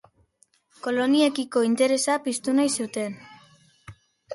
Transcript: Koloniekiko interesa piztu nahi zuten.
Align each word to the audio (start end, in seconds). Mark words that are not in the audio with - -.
Koloniekiko 0.87 1.65
interesa 1.69 2.19
piztu 2.27 2.59
nahi 2.61 2.77
zuten. 2.83 3.19